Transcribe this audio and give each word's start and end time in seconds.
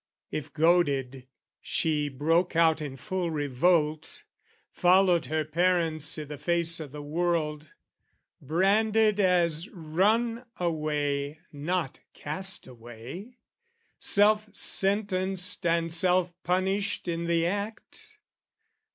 If, 0.31 0.51
goaded, 0.51 1.27
she 1.61 2.09
broke 2.09 2.55
out 2.55 2.81
in 2.81 2.97
full 2.97 3.29
revolt, 3.29 4.23
Followed 4.71 5.27
her 5.27 5.45
parents 5.45 6.17
i' 6.17 6.23
the 6.23 6.39
face 6.39 6.81
o' 6.81 6.87
the 6.87 7.03
world, 7.03 7.69
Branded 8.41 9.19
as 9.19 9.69
runaway 9.69 11.39
not 11.53 11.99
castaway, 12.15 13.37
Self 13.99 14.49
sentenced 14.55 15.63
and 15.67 15.93
self 15.93 16.33
punished 16.41 17.07
in 17.07 17.25
the 17.27 17.45
act? 17.45 18.17